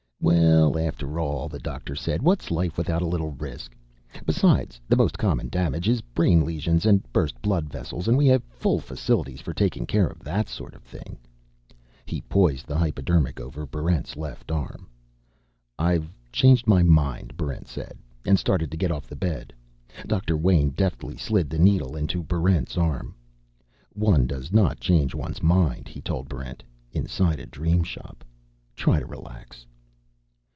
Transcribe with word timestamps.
"Well, 0.23 0.77
after 0.77 1.19
all," 1.19 1.49
the 1.49 1.57
doctor 1.59 1.95
said, 1.95 2.21
"what's 2.21 2.51
life 2.51 2.77
without 2.77 3.01
a 3.01 3.07
little 3.07 3.31
risk? 3.31 3.75
Besides, 4.23 4.79
the 4.87 4.95
most 4.95 5.17
common 5.17 5.49
damage 5.49 5.89
is 5.89 6.01
brain 6.01 6.45
lesions 6.45 6.85
and 6.85 7.01
burst 7.11 7.41
blood 7.41 7.69
vessels. 7.69 8.07
And 8.07 8.15
we 8.17 8.27
have 8.27 8.43
full 8.43 8.79
facilities 8.79 9.41
for 9.41 9.51
taking 9.53 9.87
care 9.87 10.05
of 10.05 10.19
that 10.23 10.47
sort 10.47 10.75
of 10.75 10.83
thing." 10.83 11.17
He 12.05 12.21
poised 12.21 12.67
the 12.67 12.77
hypodermic 12.77 13.39
over 13.39 13.65
Barrent's 13.65 14.15
left 14.15 14.51
arm. 14.51 14.87
"I've 15.79 16.07
changed 16.31 16.67
my 16.67 16.83
mind," 16.83 17.35
Barrent 17.35 17.67
said, 17.67 17.97
and 18.23 18.37
started 18.37 18.69
to 18.69 18.77
get 18.77 18.91
off 18.91 19.07
the 19.07 19.15
bed. 19.15 19.51
Doctor 20.05 20.37
Wayn 20.37 20.69
deftly 20.75 21.17
slid 21.17 21.49
the 21.49 21.57
needle 21.59 21.95
into 21.95 22.21
Barrent's 22.21 22.77
arm. 22.77 23.15
"One 23.93 24.27
does 24.27 24.53
not 24.53 24.79
change 24.79 25.15
one's 25.15 25.41
mind," 25.41 25.87
he 25.87 25.99
told 25.99 26.29
Barrent, 26.29 26.63
"inside 26.91 27.39
a 27.39 27.47
Dream 27.47 27.81
Shop. 27.83 28.23
Try 28.75 28.99
to 28.99 29.05
relax...." 29.07 29.65